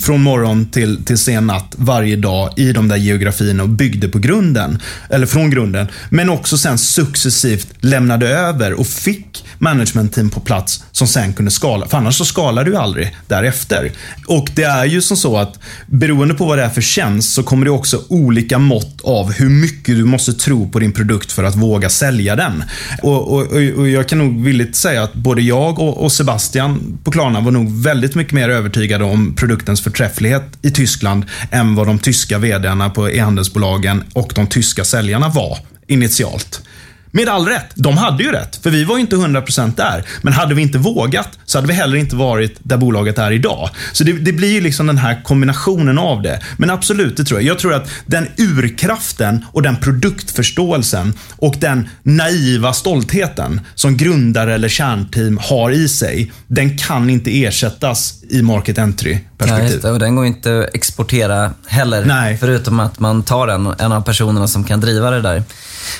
[0.00, 4.18] från morgon till, till sen natt varje dag i de där geografierna och byggde på
[4.18, 5.86] grunden, eller från grunden.
[6.10, 11.88] Men också sen successivt lämnade över och fick managementteam på plats som sen kunde skala.
[11.88, 13.92] För annars så skalar du aldrig därefter.
[14.26, 17.42] Och det är ju som så att beroende på vad det är för tjänst så
[17.42, 21.44] kommer det också olika mått av hur mycket du måste tro på din produkt för
[21.44, 22.64] att våga sälja den.
[23.02, 27.10] Och, och, och jag kan nog villigt säga att både jag och, och Sebastian på
[27.10, 31.98] Klarna var nog väldigt mycket mer övertygade om produktens förträfflighet i Tyskland än vad de
[31.98, 36.62] tyska vdarna på e-handelsbolagen och de tyska säljarna var initialt.
[37.10, 37.70] Med all rätt.
[37.74, 40.04] De hade ju rätt, för vi var ju inte 100% där.
[40.22, 43.70] Men hade vi inte vågat så hade vi heller inte varit där bolaget är idag.
[43.92, 46.40] Så det, det blir ju liksom den här kombinationen av det.
[46.56, 47.48] Men absolut, det tror jag.
[47.50, 54.68] Jag tror att den urkraften och den produktförståelsen och den naiva stoltheten som grundare eller
[54.68, 59.80] kärnteam har i sig, den kan inte ersättas i market entry-perspektiv.
[59.82, 62.04] Ja, och den går inte att exportera heller.
[62.04, 62.36] Nej.
[62.40, 65.42] Förutom att man tar en, en av personerna som kan driva det där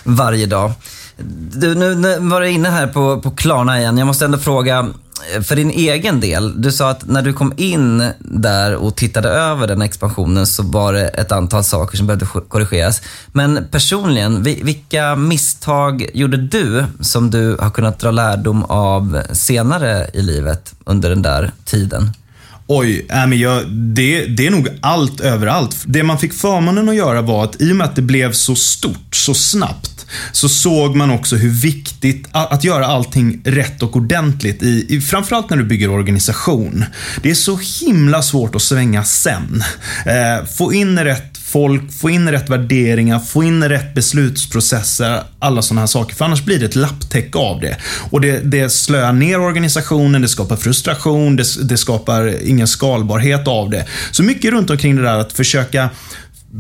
[0.04, 0.72] varje dag.
[1.52, 3.98] Du, nu, nu var du inne här på, på Klarna igen.
[3.98, 4.88] Jag måste ändå fråga,
[5.34, 6.62] eh, för din egen del.
[6.62, 10.92] Du sa att när du kom in där och tittade över den expansionen så var
[10.92, 13.02] det ett antal saker som behövde korrigeras.
[13.32, 20.22] Men personligen, vilka misstag gjorde du som du har kunnat dra lärdom av senare i
[20.22, 22.10] livet under den där tiden?
[22.72, 25.76] Oj, äh, men jag, det, det är nog allt överallt.
[25.86, 28.54] Det man fick förmånen att göra var att i och med att det blev så
[28.54, 29.99] stort, så snabbt,
[30.32, 35.50] så såg man också hur viktigt att, göra allting rätt och ordentligt, i, i, framförallt
[35.50, 36.84] när du bygger organisation.
[37.22, 39.62] Det är så himla svårt att svänga sen.
[40.06, 45.80] Eh, få in rätt folk, få in rätt värderingar, få in rätt beslutsprocesser, alla sådana
[45.80, 46.14] här saker.
[46.14, 47.76] För annars blir det ett lapptäcke av det.
[48.10, 53.70] Och det, det slöar ner organisationen, det skapar frustration, det, det skapar ingen skalbarhet av
[53.70, 53.86] det.
[54.10, 55.90] Så mycket runt omkring det där att försöka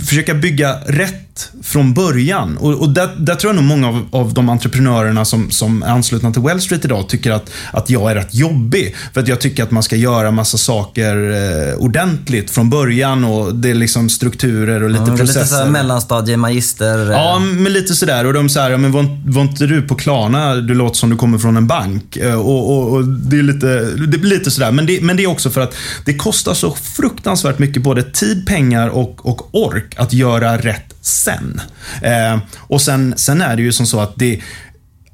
[0.06, 1.29] försöka bygga rätt
[1.62, 2.56] från början.
[2.56, 5.86] Och, och där, där, tror jag nog många av, av de entreprenörerna som, som är
[5.88, 8.96] anslutna till Wall Street idag tycker att, att jag är rätt jobbig.
[9.14, 13.54] För att jag tycker att man ska göra massa saker eh, ordentligt från början och
[13.54, 15.40] det är liksom strukturer och lite mm, processer.
[15.40, 17.10] Lite såhär mellanstadie, magister.
[17.10, 17.16] Eh.
[17.16, 18.26] Ja, men lite sådär.
[18.26, 20.54] Och de säger, ja, men var, var inte du på Klarna?
[20.54, 22.16] Du låter som du kommer från en bank.
[22.16, 23.66] Eh, och, och, och det är lite,
[24.06, 24.72] det blir lite sådär.
[24.72, 25.74] Men det, men det är också för att
[26.04, 31.60] det kostar så fruktansvärt mycket både tid, pengar och, och ork att göra rätt sen.
[32.02, 34.40] Eh, och sen, sen är det ju som så att det,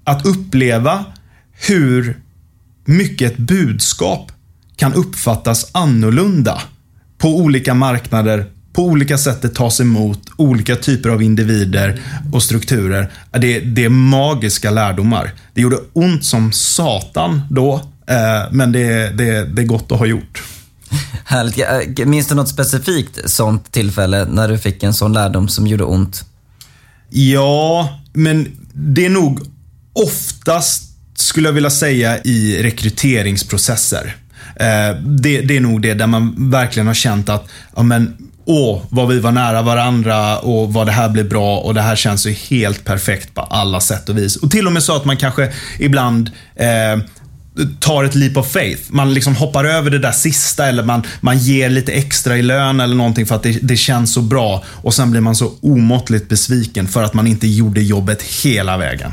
[0.05, 1.05] att uppleva
[1.53, 2.20] hur
[2.84, 4.32] mycket ett budskap
[4.76, 6.62] kan uppfattas annorlunda
[7.18, 12.01] på olika marknader, på olika sätt det tas emot, olika typer av individer
[12.32, 13.12] och strukturer.
[13.32, 15.32] Det, det är magiska lärdomar.
[15.55, 17.74] Det gjorde ont som satan då,
[18.07, 20.43] eh, men det, det, det är gott att ha gjort.
[21.29, 21.59] Härligt.
[21.99, 25.85] Eh, minns du något specifikt sånt tillfälle när du fick en sån lärdom som gjorde
[25.85, 26.24] ont?
[27.11, 29.41] Ja, men det är nog
[29.93, 30.83] oftast,
[31.14, 34.16] skulle jag vilja säga, i rekryteringsprocesser.
[34.57, 38.83] Eh, det, det, är nog det där man verkligen har känt att, ja men, åh,
[38.89, 42.27] vad vi var nära varandra och vad det här blir bra och det här känns
[42.27, 44.37] ju helt perfekt på alla sätt och vis.
[44.37, 47.05] Och till och med så att man kanske ibland eh,
[47.80, 48.82] tar ett leap of faith.
[48.88, 52.80] Man liksom hoppar över det där sista eller man, man ger lite extra i lön
[52.80, 54.64] eller någonting för att det, det känns så bra.
[54.68, 59.12] Och sen blir man så omåttligt besviken för att man inte gjorde jobbet hela vägen.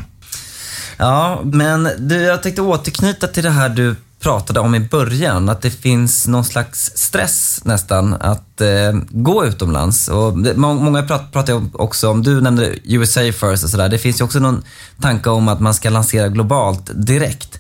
[0.98, 5.62] Ja, men du, jag tänkte återknyta till det här du pratade om i början, att
[5.62, 10.08] det finns någon slags stress nästan att eh, gå utomlands.
[10.08, 14.22] Och det, många pratar, pratar också om, du nämnde USA first och sådär, det finns
[14.22, 14.64] ju också någon
[15.02, 17.60] tanke om att man ska lansera globalt direkt.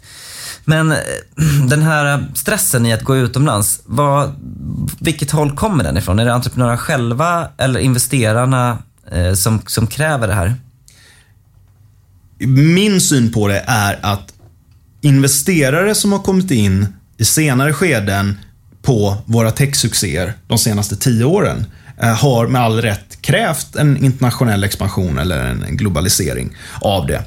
[0.65, 0.97] Men eh,
[1.69, 4.35] den här eh, stressen i att gå utomlands, vad,
[4.99, 6.19] vilket håll kommer den ifrån?
[6.19, 8.77] Är det entreprenörerna själva eller investerarna
[9.11, 10.55] eh, som, som kräver det här?
[12.47, 14.33] Min syn på det är att
[15.01, 16.87] investerare som har kommit in
[17.17, 18.37] i senare skeden
[18.81, 21.65] på våra techsuccéer de senaste tio åren
[22.01, 27.23] eh, har med all rätt krävt en internationell expansion eller en globalisering av det.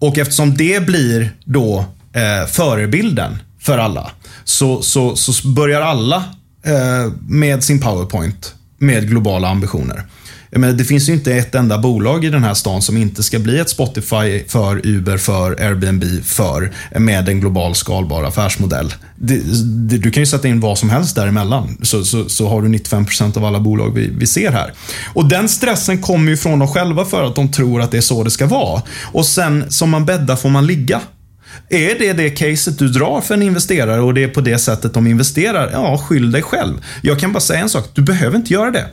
[0.00, 4.10] Och eftersom det blir då eh, förebilden för alla,
[4.44, 6.24] så, så, så börjar alla
[6.64, 10.04] eh, med sin PowerPoint med globala ambitioner.
[10.52, 13.22] Jag menar, det finns ju inte ett enda bolag i den här stan som inte
[13.22, 18.94] ska bli ett Spotify för Uber, för Airbnb, för med en global skalbar affärsmodell.
[19.16, 22.62] Det, det, du kan ju sätta in vad som helst däremellan, så, så, så har
[22.62, 24.72] du 95% av alla bolag vi, vi ser här.
[25.14, 28.00] Och den stressen kommer ju från dem själva för att de tror att det är
[28.00, 28.82] så det ska vara.
[29.02, 31.00] Och sen, som man bäddar får man ligga.
[31.68, 34.94] Är det det caset du drar för en investerare och det är på det sättet
[34.94, 35.70] de investerar?
[35.72, 36.74] Ja, skyll dig själv.
[37.02, 38.86] Jag kan bara säga en sak, du behöver inte göra det.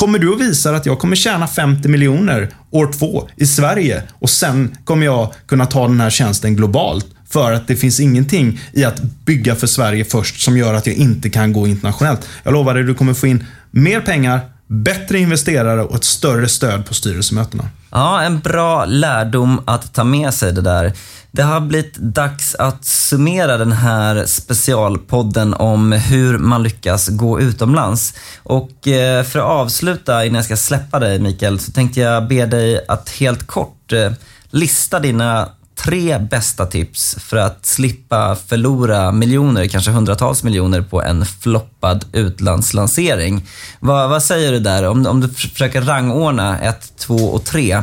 [0.00, 4.30] Kommer du och visar att jag kommer tjäna 50 miljoner år två i Sverige och
[4.30, 8.84] sen kommer jag kunna ta den här tjänsten globalt för att det finns ingenting i
[8.84, 12.28] att bygga för Sverige först som gör att jag inte kan gå internationellt.
[12.42, 16.86] Jag lovar dig, du kommer få in mer pengar, bättre investerare och ett större stöd
[16.86, 17.68] på styrelsemötena.
[17.90, 20.92] Ja, en bra lärdom att ta med sig det där.
[21.32, 28.14] Det har blivit dags att summera den här specialpodden om hur man lyckas gå utomlands.
[28.42, 32.46] Och eh, för att avsluta innan jag ska släppa dig Mikael, så tänkte jag be
[32.46, 34.12] dig att helt kort eh,
[34.50, 35.48] lista dina
[35.84, 43.46] tre bästa tips för att slippa förlora miljoner, kanske hundratals miljoner på en floppad utlandslansering.
[43.80, 44.88] Vad, vad säger du där?
[44.88, 47.82] Om, om du försöker rangordna ett, två och tre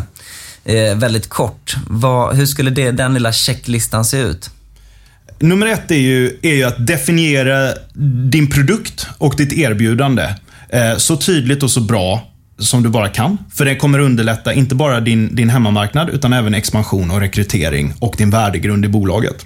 [0.68, 1.76] eh, väldigt kort.
[1.88, 4.49] Vad, hur skulle det, den lilla checklistan se ut?
[5.39, 7.74] Nummer ett är ju, är ju att definiera
[8.32, 10.36] din produkt och ditt erbjudande
[10.70, 12.28] eh, så tydligt och så bra
[12.59, 13.38] som du bara kan.
[13.53, 18.15] För det kommer underlätta inte bara din, din hemmamarknad utan även expansion och rekrytering och
[18.18, 19.45] din värdegrund i bolaget.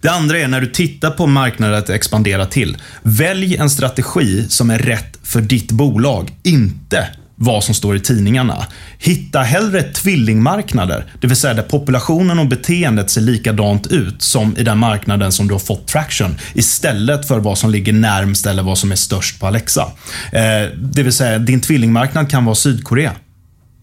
[0.00, 2.76] Det andra är när du tittar på marknaden att expandera till.
[3.02, 8.66] Välj en strategi som är rätt för ditt bolag, inte vad som står i tidningarna.
[8.98, 14.62] Hitta hellre tvillingmarknader, det vill säga där populationen och beteendet ser likadant ut som i
[14.62, 18.78] den marknaden som du har fått traction, istället för vad som ligger närmst eller vad
[18.78, 19.82] som är störst på Alexa.
[20.32, 23.12] Eh, det vill säga, din tvillingmarknad kan vara Sydkorea.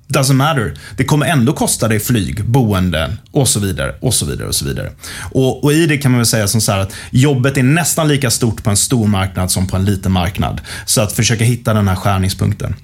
[0.07, 0.73] Doesn't matter.
[0.97, 3.95] Det kommer ändå kosta dig flyg, boenden och så vidare.
[3.99, 4.91] Och så vidare och så vidare.
[5.31, 8.07] Och, och i det kan man väl säga som så här att jobbet är nästan
[8.07, 10.61] lika stort på en stor marknad som på en liten marknad.
[10.85, 12.75] Så att försöka hitta den här skärningspunkten.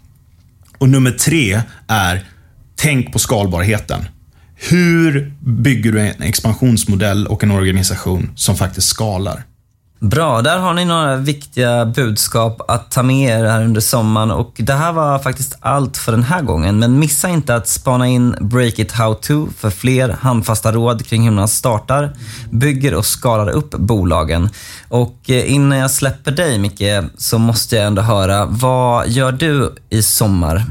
[0.80, 2.26] Och nummer tre är,
[2.76, 4.06] tänk på skalbarheten.
[4.56, 9.44] Hur bygger du en expansionsmodell och en organisation som faktiskt skalar?
[10.02, 14.32] Bra, där har ni några viktiga budskap att ta med er här under sommaren.
[14.32, 16.80] Och det här var faktiskt allt för den här gången.
[16.80, 21.24] Men missa inte att spana in Break It How To för fler handfasta råd kring
[21.24, 22.14] hur man startar,
[22.52, 24.50] bygger och skalar upp bolagen.
[24.88, 29.76] Och eh, innan jag släpper dig Micke, så måste jag ändå höra, vad gör du
[29.90, 30.66] i sommar?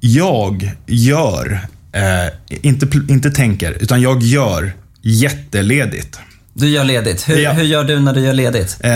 [0.00, 1.60] Jag gör,
[1.92, 4.72] eh, inte, inte tänker, utan jag gör
[5.02, 6.20] jätteledigt.
[6.58, 7.28] Du gör ledigt.
[7.28, 7.52] Hur, ja.
[7.52, 8.76] hur gör du när du gör ledigt?
[8.80, 8.90] Eh,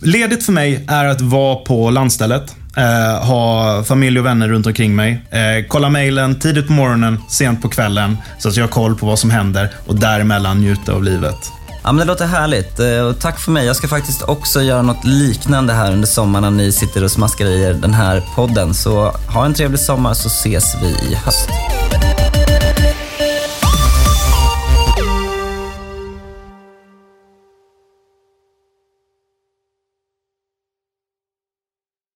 [0.00, 2.56] ledigt för mig är att vara på landstället.
[2.76, 5.24] Eh, ha familj och vänner runt omkring mig.
[5.30, 8.16] Eh, kolla mejlen tidigt på morgonen, sent på kvällen.
[8.38, 11.36] Så att jag har koll på vad som händer och däremellan njuta av livet.
[11.82, 12.80] Ja, men det låter härligt.
[12.80, 13.66] Eh, och tack för mig.
[13.66, 17.46] Jag ska faktiskt också göra något liknande här under sommaren när ni sitter och smaskar
[17.46, 18.74] i er den här podden.
[18.74, 21.48] Så ha en trevlig sommar så ses vi i höst.